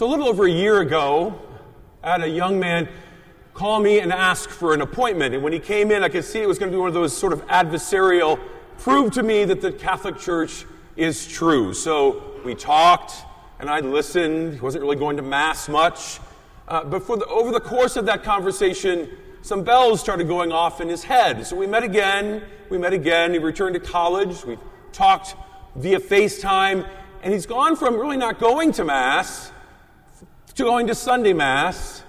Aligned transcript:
So, 0.00 0.06
a 0.06 0.08
little 0.08 0.28
over 0.28 0.46
a 0.46 0.50
year 0.50 0.80
ago, 0.80 1.38
I 2.02 2.12
had 2.12 2.22
a 2.22 2.26
young 2.26 2.58
man 2.58 2.88
call 3.52 3.80
me 3.80 4.00
and 4.00 4.10
ask 4.10 4.48
for 4.48 4.72
an 4.72 4.80
appointment. 4.80 5.34
And 5.34 5.44
when 5.44 5.52
he 5.52 5.58
came 5.58 5.90
in, 5.90 6.02
I 6.02 6.08
could 6.08 6.24
see 6.24 6.40
it 6.40 6.48
was 6.48 6.58
going 6.58 6.72
to 6.72 6.74
be 6.74 6.80
one 6.80 6.88
of 6.88 6.94
those 6.94 7.14
sort 7.14 7.34
of 7.34 7.46
adversarial, 7.48 8.40
prove 8.78 9.12
to 9.12 9.22
me 9.22 9.44
that 9.44 9.60
the 9.60 9.70
Catholic 9.70 10.16
Church 10.16 10.64
is 10.96 11.28
true. 11.28 11.74
So, 11.74 12.40
we 12.46 12.54
talked, 12.54 13.12
and 13.58 13.68
I 13.68 13.80
listened. 13.80 14.54
He 14.54 14.60
wasn't 14.60 14.84
really 14.84 14.96
going 14.96 15.18
to 15.18 15.22
Mass 15.22 15.68
much. 15.68 16.18
Uh, 16.66 16.82
but 16.82 17.06
the, 17.06 17.26
over 17.26 17.52
the 17.52 17.60
course 17.60 17.96
of 17.96 18.06
that 18.06 18.24
conversation, 18.24 19.10
some 19.42 19.64
bells 19.64 20.00
started 20.00 20.26
going 20.26 20.50
off 20.50 20.80
in 20.80 20.88
his 20.88 21.04
head. 21.04 21.46
So 21.46 21.56
we 21.56 21.66
met 21.66 21.82
again. 21.82 22.42
We 22.70 22.78
met 22.78 22.94
again. 22.94 23.34
He 23.34 23.38
returned 23.38 23.74
to 23.74 23.80
college. 23.80 24.46
We 24.46 24.56
talked 24.92 25.36
via 25.76 26.00
FaceTime. 26.00 26.88
And 27.22 27.34
he's 27.34 27.44
gone 27.44 27.76
from 27.76 27.96
really 27.96 28.16
not 28.16 28.38
going 28.38 28.72
to 28.72 28.84
Mass 28.84 29.52
to 30.60 30.66
going 30.66 30.86
to 30.86 30.94
Sunday 30.94 31.32
Mass 31.32 32.02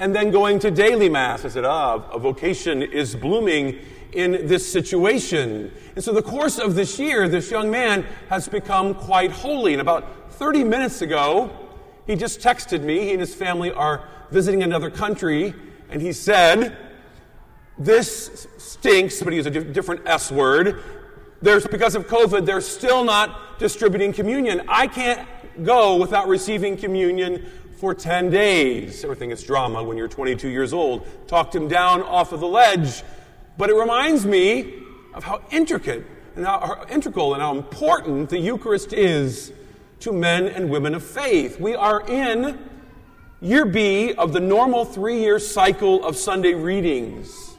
and 0.00 0.12
then 0.14 0.32
going 0.32 0.58
to 0.58 0.72
daily 0.72 1.08
Mass. 1.08 1.44
I 1.44 1.48
said, 1.48 1.64
ah, 1.64 2.02
a 2.10 2.18
vocation 2.18 2.82
is 2.82 3.14
blooming 3.14 3.78
in 4.12 4.48
this 4.48 4.70
situation. 4.70 5.70
And 5.94 6.02
so, 6.02 6.12
the 6.12 6.22
course 6.22 6.58
of 6.58 6.74
this 6.74 6.98
year, 6.98 7.28
this 7.28 7.48
young 7.50 7.70
man 7.70 8.04
has 8.28 8.48
become 8.48 8.94
quite 8.94 9.30
holy. 9.30 9.72
And 9.72 9.80
about 9.80 10.32
30 10.32 10.64
minutes 10.64 11.00
ago, 11.00 11.56
he 12.06 12.16
just 12.16 12.40
texted 12.40 12.82
me. 12.82 13.04
He 13.04 13.12
and 13.12 13.20
his 13.20 13.36
family 13.36 13.70
are 13.70 14.08
visiting 14.32 14.64
another 14.64 14.90
country. 14.90 15.54
And 15.88 16.02
he 16.02 16.12
said, 16.12 16.76
This 17.78 18.48
stinks, 18.58 19.22
but 19.22 19.32
he 19.32 19.36
used 19.36 19.48
a 19.48 19.62
different 19.62 20.02
S 20.06 20.32
word. 20.32 20.82
There's, 21.40 21.68
because 21.68 21.94
of 21.94 22.08
COVID, 22.08 22.46
they're 22.46 22.60
still 22.60 23.04
not 23.04 23.60
distributing 23.60 24.12
communion. 24.12 24.62
I 24.68 24.88
can't 24.88 25.28
go 25.62 25.96
without 25.96 26.28
receiving 26.28 26.76
communion 26.76 27.46
for 27.82 27.94
10 27.94 28.30
days. 28.30 29.02
Everything 29.02 29.32
is 29.32 29.42
drama 29.42 29.82
when 29.82 29.96
you're 29.96 30.06
22 30.06 30.48
years 30.48 30.72
old. 30.72 31.04
Talked 31.26 31.52
him 31.52 31.66
down 31.66 32.00
off 32.00 32.30
of 32.30 32.38
the 32.38 32.46
ledge. 32.46 33.02
But 33.58 33.70
it 33.70 33.74
reminds 33.74 34.24
me 34.24 34.74
of 35.14 35.24
how 35.24 35.42
intricate 35.50 36.06
and 36.36 36.46
how, 36.46 36.86
integral 36.88 37.34
and 37.34 37.42
how 37.42 37.56
important 37.56 38.30
the 38.30 38.38
Eucharist 38.38 38.92
is 38.92 39.52
to 39.98 40.12
men 40.12 40.46
and 40.46 40.70
women 40.70 40.94
of 40.94 41.02
faith. 41.02 41.58
We 41.58 41.74
are 41.74 42.08
in 42.08 42.56
year 43.40 43.64
B 43.64 44.14
of 44.14 44.32
the 44.32 44.38
normal 44.38 44.84
three 44.84 45.18
year 45.18 45.40
cycle 45.40 46.04
of 46.04 46.16
Sunday 46.16 46.54
readings. 46.54 47.56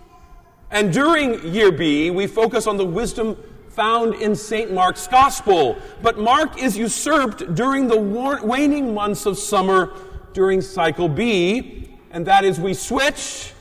And 0.71 0.93
during 0.93 1.53
year 1.53 1.69
B, 1.69 2.11
we 2.11 2.27
focus 2.27 2.65
on 2.65 2.77
the 2.77 2.85
wisdom 2.85 3.35
found 3.67 4.13
in 4.21 4.37
St. 4.37 4.71
Mark's 4.71 5.05
Gospel. 5.05 5.77
But 6.01 6.17
Mark 6.17 6.61
is 6.61 6.77
usurped 6.77 7.55
during 7.55 7.87
the 7.87 7.97
waning 7.97 8.93
months 8.93 9.25
of 9.25 9.37
summer 9.37 9.91
during 10.33 10.61
cycle 10.61 11.07
B, 11.07 11.97
and 12.11 12.25
that 12.27 12.43
is 12.43 12.59
we 12.59 12.73
switch 12.73 13.53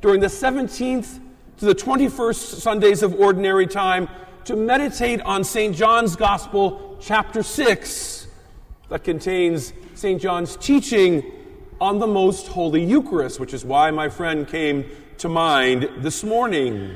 during 0.00 0.20
the 0.20 0.26
17th 0.26 1.20
to 1.58 1.64
the 1.64 1.74
21st 1.74 2.60
Sundays 2.60 3.02
of 3.02 3.14
Ordinary 3.14 3.66
Time 3.66 4.08
to 4.44 4.56
meditate 4.56 5.20
on 5.22 5.44
St. 5.44 5.74
John's 5.74 6.16
Gospel, 6.16 6.98
chapter 7.00 7.42
6, 7.42 8.26
that 8.90 9.04
contains 9.04 9.72
St. 9.94 10.20
John's 10.20 10.56
teaching 10.56 11.24
on 11.80 11.98
the 11.98 12.06
most 12.06 12.48
holy 12.48 12.84
Eucharist, 12.84 13.40
which 13.40 13.54
is 13.54 13.64
why 13.64 13.90
my 13.90 14.08
friend 14.08 14.46
came 14.46 14.84
to 15.18 15.28
mind 15.28 15.88
this 15.98 16.22
morning. 16.22 16.94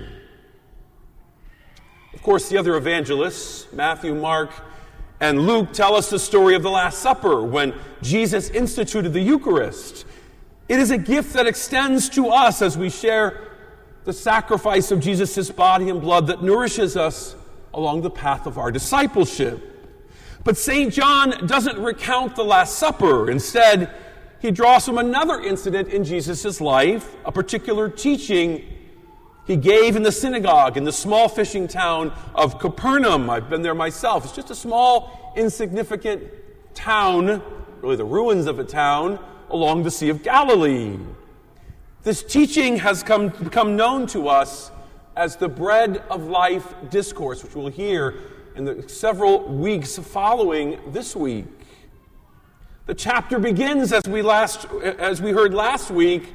Of 2.12 2.22
course, 2.22 2.48
the 2.48 2.58
other 2.58 2.76
evangelists, 2.76 3.72
Matthew, 3.72 4.14
Mark, 4.14 4.50
and 5.20 5.46
Luke, 5.46 5.72
tell 5.72 5.96
us 5.96 6.10
the 6.10 6.18
story 6.18 6.54
of 6.54 6.62
the 6.62 6.70
Last 6.70 6.98
Supper 7.00 7.42
when 7.42 7.74
Jesus 8.02 8.50
instituted 8.50 9.12
the 9.12 9.20
Eucharist. 9.20 10.06
It 10.68 10.78
is 10.78 10.90
a 10.90 10.98
gift 10.98 11.32
that 11.32 11.46
extends 11.46 12.08
to 12.10 12.28
us 12.28 12.62
as 12.62 12.78
we 12.78 12.88
share 12.88 13.48
the 14.04 14.12
sacrifice 14.12 14.90
of 14.92 15.00
Jesus' 15.00 15.50
body 15.50 15.90
and 15.90 16.00
blood 16.00 16.28
that 16.28 16.42
nourishes 16.42 16.96
us 16.96 17.34
along 17.74 18.02
the 18.02 18.10
path 18.10 18.46
of 18.46 18.58
our 18.58 18.70
discipleship. 18.70 19.74
But 20.44 20.56
St. 20.56 20.92
John 20.92 21.46
doesn't 21.46 21.78
recount 21.78 22.36
the 22.36 22.44
Last 22.44 22.78
Supper. 22.78 23.30
Instead, 23.30 23.92
he 24.40 24.52
draws 24.52 24.86
from 24.86 24.98
another 24.98 25.40
incident 25.40 25.88
in 25.88 26.04
Jesus' 26.04 26.60
life, 26.60 27.16
a 27.24 27.32
particular 27.32 27.88
teaching 27.88 28.77
he 29.48 29.56
gave 29.56 29.96
in 29.96 30.02
the 30.02 30.12
synagogue 30.12 30.76
in 30.76 30.84
the 30.84 30.92
small 30.92 31.26
fishing 31.26 31.66
town 31.66 32.12
of 32.34 32.60
Capernaum. 32.60 33.30
I've 33.30 33.48
been 33.48 33.62
there 33.62 33.74
myself. 33.74 34.26
It's 34.26 34.36
just 34.36 34.50
a 34.50 34.54
small, 34.54 35.32
insignificant 35.36 36.22
town, 36.74 37.42
really 37.80 37.96
the 37.96 38.04
ruins 38.04 38.46
of 38.46 38.58
a 38.58 38.64
town, 38.64 39.18
along 39.48 39.84
the 39.84 39.90
Sea 39.90 40.10
of 40.10 40.22
Galilee. 40.22 40.98
This 42.02 42.22
teaching 42.22 42.76
has 42.76 43.02
come, 43.02 43.28
become 43.30 43.74
known 43.74 44.06
to 44.08 44.28
us 44.28 44.70
as 45.16 45.36
the 45.36 45.48
bread 45.48 46.02
of 46.10 46.24
life 46.24 46.74
discourse, 46.90 47.42
which 47.42 47.54
we'll 47.54 47.68
hear 47.68 48.20
in 48.54 48.66
the 48.66 48.86
several 48.86 49.48
weeks 49.48 49.98
following 49.98 50.78
this 50.92 51.16
week. 51.16 51.46
The 52.84 52.94
chapter 52.94 53.38
begins, 53.38 53.94
as 53.94 54.02
we, 54.06 54.20
last, 54.20 54.66
as 54.82 55.22
we 55.22 55.32
heard 55.32 55.54
last 55.54 55.90
week, 55.90 56.34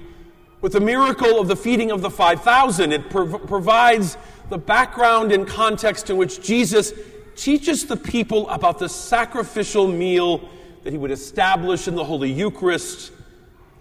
with 0.63 0.71
the 0.71 0.79
miracle 0.79 1.41
of 1.41 1.49
the 1.49 1.57
feeding 1.57 1.91
of 1.91 2.01
the 2.01 2.09
5,000. 2.09 2.93
It 2.93 3.09
prov- 3.09 3.45
provides 3.47 4.17
the 4.49 4.57
background 4.57 5.33
and 5.33 5.45
context 5.45 6.09
in 6.09 6.15
which 6.15 6.41
Jesus 6.41 6.93
teaches 7.35 7.85
the 7.85 7.97
people 7.97 8.49
about 8.49 8.79
the 8.79 8.87
sacrificial 8.87 9.89
meal 9.89 10.49
that 10.83 10.93
he 10.93 10.97
would 10.97 11.11
establish 11.11 11.89
in 11.89 11.95
the 11.95 12.03
Holy 12.05 12.31
Eucharist 12.31 13.11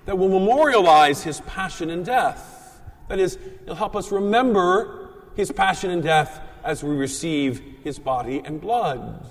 that 0.06 0.18
will 0.18 0.28
memorialize 0.28 1.22
his 1.22 1.40
passion 1.42 1.88
and 1.88 2.04
death. 2.04 2.80
That 3.08 3.20
is, 3.20 3.38
it'll 3.62 3.76
help 3.76 3.94
us 3.94 4.10
remember 4.10 5.10
his 5.36 5.52
passion 5.52 5.90
and 5.90 6.02
death 6.02 6.40
as 6.64 6.82
we 6.82 6.96
receive 6.96 7.62
his 7.84 8.00
body 8.00 8.42
and 8.44 8.60
blood. 8.60 9.24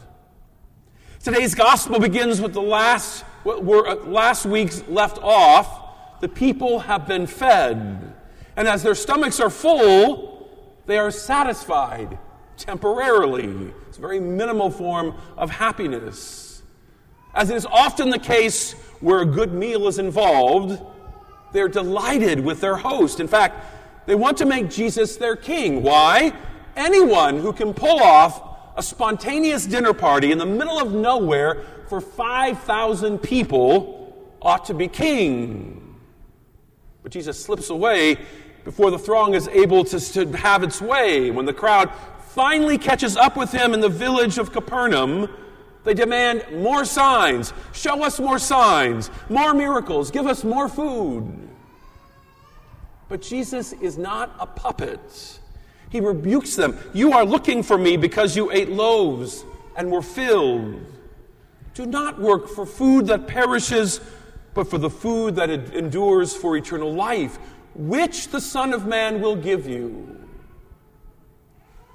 Today's 1.21 1.53
gospel 1.53 1.99
begins 1.99 2.39
with 2.39 2.53
the 2.53 2.61
last 2.61 3.25
where 3.43 3.87
uh, 3.87 3.95
last 4.05 4.45
week's 4.45 4.87
left 4.87 5.17
off, 5.21 5.80
the 6.21 6.29
people 6.29 6.79
have 6.79 7.07
been 7.07 7.27
fed. 7.27 8.13
And 8.55 8.67
as 8.67 8.83
their 8.83 8.95
stomachs 8.95 9.39
are 9.39 9.49
full, 9.49 10.49
they 10.85 10.97
are 10.97 11.11
satisfied 11.11 12.17
temporarily. 12.57 13.73
It's 13.89 13.97
a 13.97 14.01
very 14.01 14.19
minimal 14.19 14.69
form 14.69 15.15
of 15.35 15.49
happiness. 15.49 16.61
As 17.33 17.49
it 17.49 17.55
is 17.55 17.65
often 17.65 18.09
the 18.09 18.19
case 18.19 18.73
where 18.99 19.21
a 19.21 19.25
good 19.25 19.51
meal 19.53 19.87
is 19.87 19.99
involved, 19.99 20.79
they're 21.53 21.67
delighted 21.67 22.39
with 22.39 22.61
their 22.61 22.75
host. 22.75 23.19
In 23.19 23.27
fact, 23.27 23.65
they 24.05 24.15
want 24.15 24.37
to 24.37 24.45
make 24.45 24.69
Jesus 24.69 25.17
their 25.17 25.35
king. 25.35 25.81
Why? 25.81 26.33
Anyone 26.75 27.39
who 27.39 27.51
can 27.51 27.73
pull 27.73 27.99
off 27.99 28.41
a 28.77 28.83
spontaneous 28.83 29.65
dinner 29.65 29.93
party 29.93 30.31
in 30.31 30.37
the 30.37 30.45
middle 30.45 30.79
of 30.79 30.93
nowhere 30.93 31.63
for 31.87 31.99
5,000 31.99 33.19
people 33.19 34.35
ought 34.41 34.65
to 34.65 34.73
be 34.73 34.87
king. 34.87 35.80
But 37.03 37.11
Jesus 37.11 37.43
slips 37.43 37.69
away 37.69 38.17
before 38.63 38.91
the 38.91 38.99
throng 38.99 39.33
is 39.33 39.47
able 39.47 39.83
to, 39.85 39.99
to 39.99 40.37
have 40.37 40.63
its 40.63 40.81
way. 40.81 41.31
When 41.31 41.45
the 41.45 41.53
crowd 41.53 41.91
finally 42.29 42.77
catches 42.77 43.17
up 43.17 43.35
with 43.35 43.51
him 43.51 43.73
in 43.73 43.79
the 43.79 43.89
village 43.89 44.37
of 44.37 44.51
Capernaum, 44.51 45.29
they 45.83 45.93
demand 45.93 46.45
more 46.53 46.85
signs. 46.85 47.53
Show 47.73 48.03
us 48.03 48.19
more 48.19 48.37
signs, 48.37 49.09
more 49.29 49.53
miracles, 49.53 50.11
give 50.11 50.27
us 50.27 50.43
more 50.43 50.69
food. 50.69 51.49
But 53.09 53.21
Jesus 53.21 53.73
is 53.73 53.97
not 53.97 54.33
a 54.39 54.45
puppet. 54.45 55.39
He 55.89 55.99
rebukes 55.99 56.55
them. 56.55 56.77
You 56.93 57.11
are 57.13 57.25
looking 57.25 57.63
for 57.63 57.77
me 57.77 57.97
because 57.97 58.35
you 58.37 58.51
ate 58.51 58.69
loaves 58.69 59.43
and 59.75 59.91
were 59.91 60.01
filled. 60.01 60.79
Do 61.73 61.85
not 61.85 62.19
work 62.19 62.47
for 62.47 62.65
food 62.65 63.07
that 63.07 63.27
perishes, 63.27 63.99
but 64.53 64.69
for 64.69 64.77
the 64.77 64.89
food 64.89 65.35
that 65.35 65.49
it 65.49 65.73
endures 65.73 66.35
for 66.35 66.57
eternal 66.57 66.93
life, 66.93 67.37
which 67.75 68.29
the 68.29 68.41
Son 68.41 68.73
of 68.73 68.85
Man 68.85 69.21
will 69.21 69.35
give 69.35 69.67
you. 69.67 70.17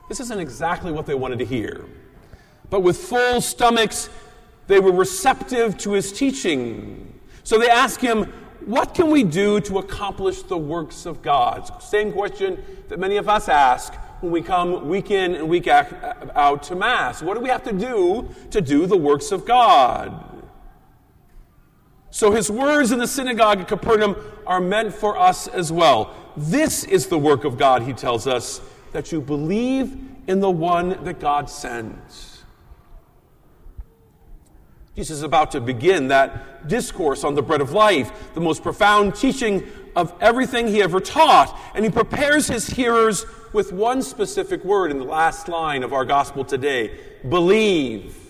This 0.08 0.20
isn't 0.20 0.38
exactly 0.38 0.93
what 0.93 1.06
they 1.06 1.14
wanted 1.14 1.38
to 1.41 1.44
hear. 1.44 1.85
But 2.70 2.81
with 2.81 2.97
full 2.97 3.41
stomachs, 3.41 4.08
they 4.67 4.81
were 4.81 4.93
receptive 4.93 5.76
to 5.79 5.93
his 5.93 6.12
teaching. 6.12 7.20
So 7.44 7.58
they 7.58 7.69
ask 7.69 8.00
him, 8.00 8.32
What 8.64 8.94
can 8.94 9.11
we 9.11 9.23
do 9.23 9.61
to 9.62 9.79
accomplish 9.79 10.43
the 10.43 10.56
works 10.56 11.06
of 11.06 11.23
God? 11.23 11.82
Same 11.82 12.12
question 12.12 12.62
that 12.88 12.99
many 12.99 13.17
of 13.17 13.29
us 13.29 13.49
ask 13.49 13.94
when 14.20 14.32
we 14.32 14.43
come 14.43 14.88
week 14.88 15.11
in 15.11 15.35
and 15.35 15.49
week 15.49 15.69
out 15.69 16.62
to 16.64 16.75
Mass? 16.75 17.23
What 17.23 17.35
do 17.35 17.41
we 17.41 17.49
have 17.49 17.64
to 17.64 17.73
do 17.73 18.29
to 18.50 18.61
do 18.61 18.87
the 18.87 18.97
works 18.97 19.31
of 19.31 19.44
God? 19.44 20.25
So 22.16 22.30
his 22.30 22.50
words 22.50 22.92
in 22.92 22.98
the 22.98 23.06
synagogue 23.06 23.60
at 23.60 23.68
Capernaum 23.68 24.16
are 24.46 24.58
meant 24.58 24.94
for 24.94 25.18
us 25.18 25.48
as 25.48 25.70
well. 25.70 26.14
This 26.34 26.82
is 26.82 27.08
the 27.08 27.18
work 27.18 27.44
of 27.44 27.58
God, 27.58 27.82
he 27.82 27.92
tells 27.92 28.26
us, 28.26 28.62
that 28.92 29.12
you 29.12 29.20
believe 29.20 29.94
in 30.26 30.40
the 30.40 30.50
one 30.50 31.04
that 31.04 31.20
God 31.20 31.50
sends. 31.50 32.42
Jesus 34.94 35.18
is 35.18 35.24
about 35.24 35.50
to 35.50 35.60
begin 35.60 36.08
that 36.08 36.66
discourse 36.68 37.22
on 37.22 37.34
the 37.34 37.42
bread 37.42 37.60
of 37.60 37.72
life, 37.72 38.32
the 38.32 38.40
most 38.40 38.62
profound 38.62 39.14
teaching 39.14 39.64
of 39.94 40.14
everything 40.19 40.69
he 40.69 40.82
ever 40.82 41.00
taught. 41.00 41.54
And 41.74 41.84
he 41.84 41.90
prepares 41.90 42.48
his 42.48 42.66
hearers 42.66 43.26
with 43.52 43.74
one 43.74 44.00
specific 44.00 44.64
word 44.64 44.90
in 44.90 44.98
the 44.98 45.04
last 45.04 45.48
line 45.48 45.82
of 45.82 45.92
our 45.92 46.06
gospel 46.06 46.46
today 46.46 46.98
believe. 47.28 48.25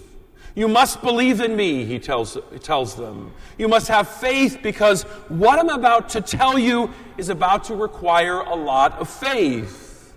You 0.56 0.68
must 0.68 1.02
believe 1.02 1.42
in 1.42 1.54
me, 1.54 1.84
he 1.84 1.98
tells, 1.98 2.38
he 2.50 2.58
tells 2.58 2.96
them. 2.96 3.30
You 3.58 3.68
must 3.68 3.88
have 3.88 4.08
faith 4.08 4.60
because 4.62 5.02
what 5.28 5.58
I'm 5.58 5.68
about 5.68 6.08
to 6.10 6.22
tell 6.22 6.58
you 6.58 6.90
is 7.18 7.28
about 7.28 7.64
to 7.64 7.74
require 7.76 8.40
a 8.40 8.54
lot 8.54 8.94
of 8.94 9.08
faith. 9.08 10.14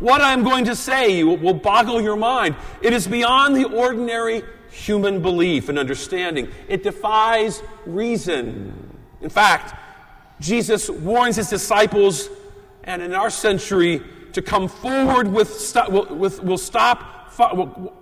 What 0.00 0.20
I'm 0.20 0.42
going 0.42 0.64
to 0.64 0.74
say 0.74 1.22
will 1.22 1.54
boggle 1.54 2.00
your 2.00 2.16
mind. 2.16 2.56
It 2.82 2.92
is 2.92 3.06
beyond 3.06 3.54
the 3.54 3.66
ordinary 3.66 4.42
human 4.72 5.22
belief 5.22 5.68
and 5.68 5.78
understanding. 5.78 6.48
It 6.66 6.82
defies 6.82 7.62
reason. 7.86 8.98
In 9.20 9.30
fact, 9.30 9.78
Jesus 10.40 10.90
warns 10.90 11.36
his 11.36 11.48
disciples, 11.48 12.28
and 12.82 13.00
in 13.00 13.14
our 13.14 13.30
century, 13.30 14.02
to 14.32 14.42
come 14.42 14.66
forward 14.66 15.28
with, 15.28 15.54
stop, 15.54 15.88
with 16.10 16.42
will 16.42 16.58
stop, 16.58 17.38
will, 17.38 17.94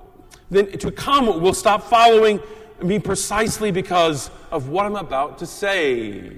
then 0.50 0.70
to 0.79 0.91
come 0.91 1.41
will 1.41 1.55
stop 1.55 1.82
following 1.85 2.41
me 2.82 2.99
precisely 2.99 3.70
because 3.70 4.31
of 4.50 4.69
what 4.69 4.87
I'm 4.87 4.97
about 4.97 5.38
to 5.38 5.47
say. 5.47 6.32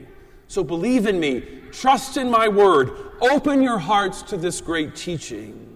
So 0.48 0.62
believe 0.62 1.06
in 1.06 1.18
me, 1.18 1.42
trust 1.70 2.16
in 2.16 2.30
my 2.30 2.48
word, 2.48 2.90
open 3.20 3.62
your 3.62 3.78
hearts 3.78 4.22
to 4.24 4.36
this 4.36 4.60
great 4.60 4.94
teaching. 4.94 5.68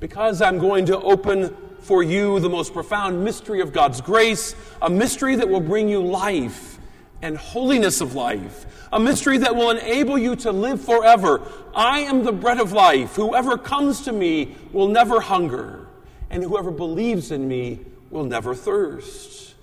Because 0.00 0.42
I'm 0.42 0.58
going 0.58 0.86
to 0.86 0.98
open 1.00 1.56
for 1.80 2.02
you 2.02 2.40
the 2.40 2.48
most 2.48 2.72
profound 2.72 3.24
mystery 3.24 3.60
of 3.60 3.72
God's 3.72 4.00
grace, 4.00 4.54
a 4.82 4.90
mystery 4.90 5.36
that 5.36 5.48
will 5.48 5.60
bring 5.60 5.88
you 5.88 6.02
life 6.02 6.78
and 7.22 7.36
holiness 7.36 8.00
of 8.00 8.14
life, 8.14 8.66
a 8.92 9.00
mystery 9.00 9.38
that 9.38 9.54
will 9.54 9.70
enable 9.70 10.16
you 10.18 10.36
to 10.36 10.52
live 10.52 10.80
forever. 10.80 11.42
I 11.74 12.00
am 12.00 12.24
the 12.24 12.32
bread 12.32 12.60
of 12.60 12.72
life. 12.72 13.16
Whoever 13.16 13.58
comes 13.58 14.02
to 14.02 14.12
me 14.12 14.56
will 14.72 14.88
never 14.88 15.20
hunger, 15.20 15.87
and 16.30 16.42
whoever 16.42 16.70
believes 16.70 17.30
in 17.30 17.48
me 17.48 17.80
will 18.10 18.24
never 18.24 18.54
thirst. 18.54 19.54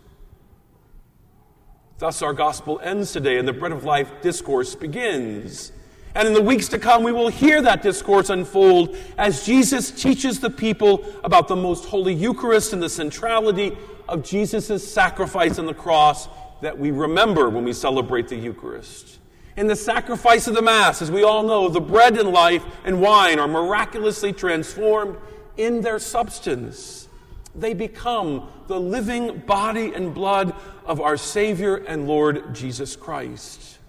Thus, 1.97 2.21
our 2.21 2.33
gospel 2.33 2.79
ends 2.83 3.13
today, 3.13 3.37
and 3.37 3.47
the 3.47 3.53
bread 3.53 3.71
of 3.71 3.85
life 3.85 4.11
discourse 4.21 4.75
begins. 4.75 5.71
And 6.13 6.27
in 6.27 6.33
the 6.33 6.41
weeks 6.41 6.67
to 6.69 6.79
come, 6.79 7.03
we 7.03 7.11
will 7.11 7.29
hear 7.29 7.61
that 7.61 7.81
discourse 7.81 8.29
unfold 8.29 8.97
as 9.17 9.45
Jesus 9.45 9.91
teaches 9.91 10.39
the 10.39 10.49
people 10.49 11.05
about 11.23 11.47
the 11.47 11.55
most 11.55 11.85
holy 11.85 12.13
Eucharist 12.13 12.73
and 12.73 12.81
the 12.81 12.89
centrality 12.89 13.77
of 14.07 14.23
Jesus' 14.23 14.89
sacrifice 14.89 15.59
on 15.59 15.65
the 15.65 15.73
cross 15.73 16.27
that 16.61 16.77
we 16.77 16.91
remember 16.91 17.49
when 17.49 17.63
we 17.63 17.73
celebrate 17.73 18.27
the 18.27 18.35
Eucharist. 18.35 19.19
In 19.57 19.67
the 19.67 19.75
sacrifice 19.75 20.47
of 20.47 20.53
the 20.53 20.61
Mass, 20.61 21.01
as 21.01 21.09
we 21.09 21.23
all 21.23 21.43
know, 21.43 21.69
the 21.69 21.81
bread 21.81 22.17
and 22.17 22.29
life 22.29 22.63
and 22.83 23.01
wine 23.01 23.39
are 23.39 23.47
miraculously 23.47 24.33
transformed 24.33 25.17
in 25.57 25.81
their 25.81 25.99
substance. 25.99 27.07
They 27.53 27.73
become 27.73 28.49
the 28.67 28.79
living 28.79 29.39
body 29.39 29.93
and 29.93 30.13
blood 30.13 30.53
of 30.85 30.99
our 30.99 31.17
Savior 31.17 31.77
and 31.77 32.07
Lord 32.07 32.53
Jesus 32.53 32.95
Christ. 32.95 33.79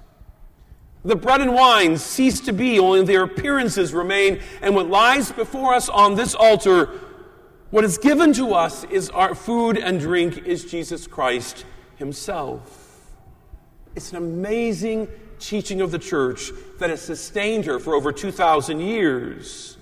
The 1.04 1.16
bread 1.16 1.40
and 1.40 1.54
wine 1.54 1.98
cease 1.98 2.40
to 2.40 2.52
be, 2.52 2.78
only 2.78 3.04
their 3.04 3.22
appearances 3.22 3.94
remain, 3.94 4.40
and 4.60 4.74
what 4.74 4.88
lies 4.88 5.30
before 5.30 5.74
us 5.74 5.88
on 5.88 6.16
this 6.16 6.34
altar, 6.34 6.86
what 7.70 7.84
is 7.84 7.98
given 7.98 8.32
to 8.34 8.54
us 8.54 8.84
is 8.84 9.10
our 9.10 9.34
food 9.34 9.78
and 9.78 10.00
drink 10.00 10.38
is 10.38 10.64
Jesus 10.64 11.06
Christ 11.06 11.64
Himself. 11.96 13.06
It's 13.94 14.10
an 14.10 14.16
amazing 14.18 15.08
teaching 15.38 15.80
of 15.80 15.90
the 15.90 15.98
church 15.98 16.50
that 16.78 16.90
has 16.90 17.02
sustained 17.02 17.66
her 17.66 17.78
for 17.78 17.94
over 17.94 18.12
2,000 18.12 18.80
years. 18.80 19.75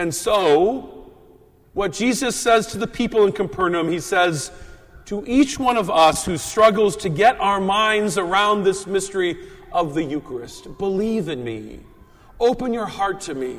And 0.00 0.14
so, 0.14 1.12
what 1.74 1.92
Jesus 1.92 2.34
says 2.34 2.68
to 2.68 2.78
the 2.78 2.86
people 2.86 3.26
in 3.26 3.32
Capernaum, 3.32 3.90
He 3.90 4.00
says, 4.00 4.50
to 5.04 5.22
each 5.26 5.58
one 5.58 5.76
of 5.76 5.90
us 5.90 6.24
who 6.24 6.38
struggles 6.38 6.96
to 6.96 7.10
get 7.10 7.38
our 7.38 7.60
minds 7.60 8.16
around 8.16 8.62
this 8.62 8.86
mystery 8.86 9.36
of 9.72 9.92
the 9.92 10.02
Eucharist. 10.02 10.78
Believe 10.78 11.28
in 11.28 11.44
me. 11.44 11.80
Open 12.40 12.72
your 12.72 12.86
heart 12.86 13.20
to 13.22 13.34
me. 13.34 13.58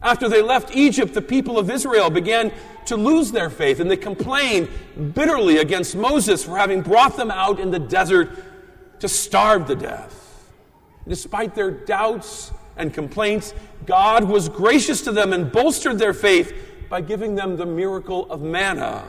After 0.00 0.28
they 0.28 0.42
left 0.42 0.76
Egypt, 0.76 1.12
the 1.12 1.22
people 1.22 1.58
of 1.58 1.68
Israel 1.68 2.08
began 2.08 2.52
to 2.86 2.96
lose 2.96 3.32
their 3.32 3.50
faith 3.50 3.80
and 3.80 3.90
they 3.90 3.96
complained 3.96 4.68
bitterly 5.12 5.58
against 5.58 5.96
Moses 5.96 6.44
for 6.44 6.56
having 6.56 6.82
brought 6.82 7.16
them 7.16 7.32
out 7.32 7.58
in 7.58 7.72
the 7.72 7.80
desert 7.80 8.30
to 9.00 9.08
starve 9.08 9.66
to 9.66 9.74
death. 9.74 10.52
Despite 11.08 11.56
their 11.56 11.72
doubts 11.72 12.52
and 12.76 12.92
complaints, 12.92 13.54
God 13.86 14.24
was 14.24 14.48
gracious 14.48 15.02
to 15.02 15.12
them 15.12 15.32
and 15.32 15.50
bolstered 15.50 15.98
their 15.98 16.14
faith 16.14 16.52
by 16.88 17.00
giving 17.00 17.34
them 17.34 17.56
the 17.56 17.66
miracle 17.66 18.30
of 18.30 18.42
manna, 18.42 19.04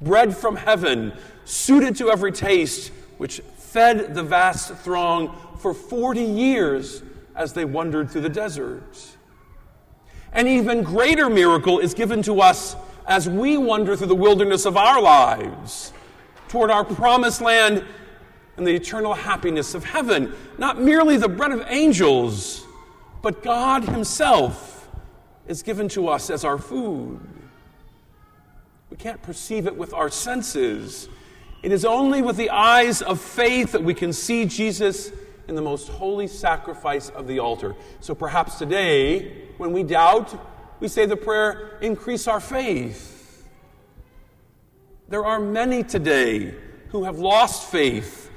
bread 0.00 0.36
from 0.36 0.56
heaven, 0.56 1.12
suited 1.44 1.96
to 1.96 2.10
every 2.10 2.32
taste, 2.32 2.92
which 3.18 3.40
fed 3.56 4.14
the 4.14 4.22
vast 4.22 4.74
throng 4.76 5.36
for 5.58 5.74
40 5.74 6.22
years 6.22 7.02
as 7.34 7.52
they 7.52 7.64
wandered 7.64 8.10
through 8.10 8.22
the 8.22 8.28
desert. 8.28 9.16
An 10.32 10.46
even 10.46 10.82
greater 10.82 11.28
miracle 11.28 11.78
is 11.78 11.94
given 11.94 12.22
to 12.22 12.40
us 12.40 12.76
as 13.06 13.28
we 13.28 13.56
wander 13.56 13.96
through 13.96 14.06
the 14.06 14.14
wilderness 14.14 14.66
of 14.66 14.76
our 14.76 15.00
lives 15.00 15.92
toward 16.48 16.70
our 16.70 16.84
promised 16.84 17.40
land 17.40 17.84
and 18.56 18.66
the 18.66 18.74
eternal 18.74 19.14
happiness 19.14 19.74
of 19.74 19.84
heaven. 19.84 20.32
Not 20.58 20.80
merely 20.80 21.16
the 21.16 21.28
bread 21.28 21.52
of 21.52 21.64
angels, 21.68 22.66
but 23.22 23.42
God 23.42 23.84
Himself 23.84 24.88
is 25.46 25.62
given 25.62 25.88
to 25.90 26.08
us 26.08 26.30
as 26.30 26.44
our 26.44 26.58
food. 26.58 27.20
We 28.90 28.96
can't 28.96 29.22
perceive 29.22 29.66
it 29.66 29.76
with 29.76 29.92
our 29.92 30.10
senses. 30.10 31.08
It 31.62 31.72
is 31.72 31.84
only 31.84 32.22
with 32.22 32.36
the 32.36 32.50
eyes 32.50 33.02
of 33.02 33.20
faith 33.20 33.72
that 33.72 33.82
we 33.82 33.94
can 33.94 34.12
see 34.12 34.44
Jesus 34.44 35.10
in 35.48 35.54
the 35.54 35.62
most 35.62 35.88
holy 35.88 36.26
sacrifice 36.28 37.08
of 37.10 37.26
the 37.26 37.38
altar. 37.38 37.74
So 38.00 38.14
perhaps 38.14 38.56
today, 38.56 39.48
when 39.56 39.72
we 39.72 39.82
doubt, 39.82 40.38
we 40.80 40.88
say 40.88 41.06
the 41.06 41.16
prayer, 41.16 41.78
increase 41.80 42.28
our 42.28 42.40
faith. 42.40 43.48
There 45.08 45.24
are 45.24 45.40
many 45.40 45.82
today 45.82 46.54
who 46.90 47.04
have 47.04 47.18
lost 47.18 47.70
faith, 47.70 48.30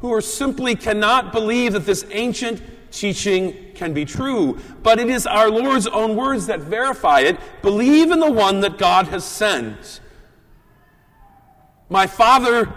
who 0.00 0.12
are 0.12 0.20
simply 0.20 0.76
cannot 0.76 1.32
believe 1.32 1.72
that 1.72 1.86
this 1.86 2.04
ancient 2.10 2.62
teaching 2.90 3.72
can 3.74 3.92
be 3.92 4.04
true. 4.04 4.58
But 4.82 4.98
it 4.98 5.08
is 5.08 5.26
our 5.26 5.50
Lord's 5.50 5.86
own 5.86 6.16
words 6.16 6.46
that 6.46 6.60
verify 6.60 7.20
it. 7.20 7.38
Believe 7.62 8.10
in 8.10 8.20
the 8.20 8.30
one 8.30 8.60
that 8.60 8.78
God 8.78 9.08
has 9.08 9.24
sent. 9.24 10.00
My 11.88 12.06
Father 12.06 12.72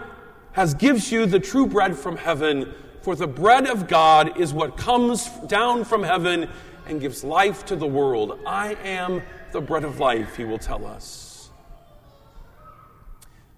has 0.52 0.74
gives 0.74 1.10
you 1.10 1.26
the 1.26 1.40
true 1.40 1.66
bread 1.66 1.96
from 1.96 2.16
heaven, 2.16 2.74
for 3.02 3.16
the 3.16 3.26
bread 3.26 3.66
of 3.66 3.88
God 3.88 4.38
is 4.38 4.52
what 4.52 4.76
comes 4.76 5.28
down 5.46 5.84
from 5.84 6.02
heaven 6.02 6.48
and 6.86 7.00
gives 7.00 7.24
life 7.24 7.64
to 7.66 7.76
the 7.76 7.86
world. 7.86 8.38
I 8.46 8.74
am 8.84 9.22
the 9.52 9.60
bread 9.60 9.84
of 9.84 9.98
life, 9.98 10.36
he 10.36 10.44
will 10.44 10.58
tell 10.58 10.86
us. 10.86 11.50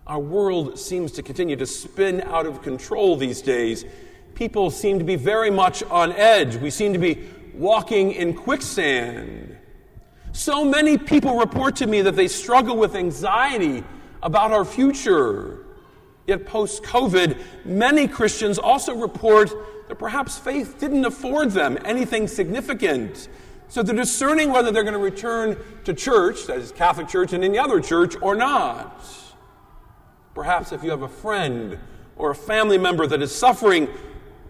Our 0.07 0.19
world 0.19 0.79
seems 0.79 1.13
to 1.13 1.23
continue 1.23 1.57
to 1.57 1.67
spin 1.67 2.21
out 2.23 2.47
of 2.47 2.63
control 2.63 3.17
these 3.17 3.41
days. 3.41 3.85
People 4.35 4.71
seem 4.71 4.99
to 4.99 5.05
be 5.05 5.17
very 5.17 5.51
much 5.51 5.83
on 5.85 6.13
edge. 6.13 6.57
We 6.57 6.71
seem 6.71 6.93
to 6.93 6.99
be 6.99 7.29
walking 7.55 8.13
in 8.13 8.35
quicksand. 8.35 9.57
So 10.33 10.65
many 10.65 10.99
people 10.99 11.39
report 11.39 11.77
to 11.77 11.87
me 11.87 12.03
that 12.03 12.17
they 12.17 12.27
struggle 12.27 12.77
with 12.77 12.97
anxiety 12.97 13.85
about 14.23 14.51
our 14.51 14.65
future. 14.65 15.65
Yet, 16.27 16.47
post 16.47 16.83
COVID, 16.83 17.39
many 17.65 18.09
Christians 18.09 18.59
also 18.59 18.97
report 18.97 19.53
that 19.89 19.97
perhaps 19.97 20.39
faith 20.39 20.81
didn't 20.81 21.05
afford 21.05 21.51
them 21.51 21.79
anything 21.85 22.27
significant. 22.27 23.29
So 23.69 23.83
they're 23.83 23.95
discerning 23.95 24.51
whether 24.51 24.73
they're 24.73 24.83
going 24.83 24.95
to 24.95 24.99
return 24.99 25.57
to 25.85 25.95
church, 25.95 26.47
that 26.47 26.59
is, 26.59 26.73
Catholic 26.73 27.09
Church 27.09 27.33
and 27.33 27.45
any 27.45 27.59
other 27.59 27.81
church, 27.81 28.15
or 28.21 28.35
not. 28.35 29.05
Perhaps 30.35 30.73
if 30.73 30.83
you 30.83 30.91
have 30.91 31.03
a 31.03 31.09
friend 31.09 31.79
or 32.17 32.31
a 32.31 32.35
family 32.35 32.79
member 32.79 33.07
that 33.07 33.23
is 33.23 33.35
suffering, 33.35 33.89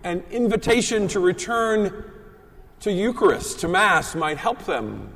an 0.05 0.23
invitation 0.31 1.09
to 1.09 1.19
return 1.19 2.05
to 2.81 2.93
Eucharist, 2.93 3.61
to 3.61 3.69
Mass, 3.69 4.15
might 4.15 4.37
help 4.37 4.65
them. 4.67 5.13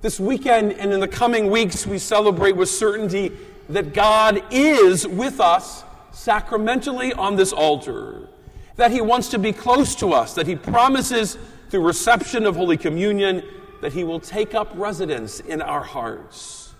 This 0.00 0.18
weekend 0.18 0.72
and 0.72 0.92
in 0.92 1.00
the 1.00 1.08
coming 1.08 1.50
weeks, 1.50 1.86
we 1.86 1.98
celebrate 1.98 2.56
with 2.56 2.70
certainty 2.70 3.32
that 3.68 3.92
God 3.92 4.42
is 4.50 5.06
with 5.06 5.40
us 5.40 5.84
sacramentally 6.10 7.12
on 7.12 7.36
this 7.36 7.52
altar, 7.52 8.28
that 8.76 8.90
He 8.90 9.02
wants 9.02 9.28
to 9.28 9.38
be 9.38 9.52
close 9.52 9.94
to 9.96 10.12
us, 10.12 10.34
that 10.34 10.46
He 10.46 10.56
promises 10.56 11.36
through 11.68 11.86
reception 11.86 12.46
of 12.46 12.56
Holy 12.56 12.76
Communion 12.76 13.42
that 13.82 13.92
He 13.92 14.04
will 14.04 14.20
take 14.20 14.54
up 14.54 14.70
residence 14.74 15.40
in 15.40 15.60
our 15.60 15.82
hearts. 15.82 16.72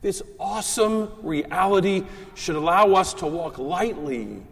This 0.00 0.22
awesome 0.38 1.10
reality 1.22 2.04
should 2.34 2.56
allow 2.56 2.94
us 2.94 3.12
to 3.14 3.26
walk 3.26 3.58
lightly 3.58 4.42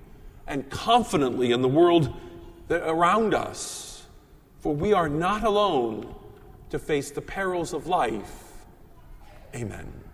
and 0.48 0.68
confidently 0.70 1.52
in 1.52 1.62
the 1.62 1.68
world 1.68 2.14
around 2.70 3.34
us, 3.34 4.06
for 4.60 4.74
we 4.74 4.92
are 4.92 5.08
not 5.08 5.44
alone 5.44 6.14
to 6.70 6.78
face 6.78 7.10
the 7.10 7.20
perils 7.20 7.72
of 7.72 7.86
life. 7.86 8.52
Amen. 9.54 10.07